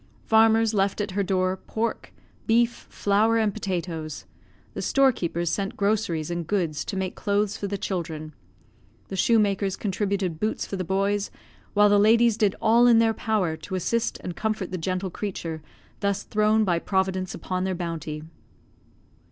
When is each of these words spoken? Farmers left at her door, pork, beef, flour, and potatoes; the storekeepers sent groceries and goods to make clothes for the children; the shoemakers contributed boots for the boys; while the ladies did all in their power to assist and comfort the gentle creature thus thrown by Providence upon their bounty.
Farmers 0.25 0.73
left 0.73 0.99
at 0.99 1.11
her 1.11 1.21
door, 1.21 1.57
pork, 1.67 2.11
beef, 2.47 2.87
flour, 2.89 3.37
and 3.37 3.53
potatoes; 3.53 4.25
the 4.73 4.81
storekeepers 4.81 5.51
sent 5.51 5.77
groceries 5.77 6.31
and 6.31 6.47
goods 6.47 6.83
to 6.85 6.97
make 6.97 7.13
clothes 7.13 7.55
for 7.55 7.67
the 7.67 7.77
children; 7.77 8.33
the 9.09 9.15
shoemakers 9.15 9.75
contributed 9.75 10.39
boots 10.39 10.65
for 10.65 10.75
the 10.75 10.83
boys; 10.83 11.29
while 11.75 11.87
the 11.87 11.99
ladies 11.99 12.35
did 12.35 12.55
all 12.59 12.87
in 12.87 12.97
their 12.97 13.13
power 13.13 13.55
to 13.57 13.75
assist 13.75 14.17
and 14.23 14.35
comfort 14.35 14.71
the 14.71 14.77
gentle 14.79 15.11
creature 15.11 15.61
thus 15.99 16.23
thrown 16.23 16.63
by 16.63 16.79
Providence 16.79 17.35
upon 17.35 17.63
their 17.63 17.75
bounty. 17.75 18.23